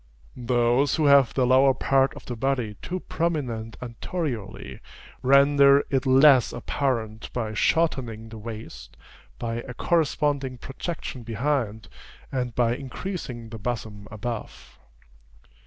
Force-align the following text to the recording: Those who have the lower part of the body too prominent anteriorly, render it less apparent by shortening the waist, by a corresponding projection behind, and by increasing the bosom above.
Those 0.35 0.95
who 0.95 1.05
have 1.05 1.31
the 1.35 1.45
lower 1.45 1.75
part 1.75 2.15
of 2.15 2.25
the 2.25 2.35
body 2.35 2.73
too 2.81 3.01
prominent 3.01 3.77
anteriorly, 3.83 4.79
render 5.21 5.83
it 5.91 6.07
less 6.07 6.51
apparent 6.51 7.31
by 7.33 7.53
shortening 7.53 8.29
the 8.29 8.39
waist, 8.39 8.97
by 9.37 9.57
a 9.57 9.75
corresponding 9.75 10.57
projection 10.57 11.21
behind, 11.21 11.87
and 12.31 12.55
by 12.55 12.75
increasing 12.75 13.49
the 13.49 13.59
bosom 13.59 14.07
above. 14.09 14.79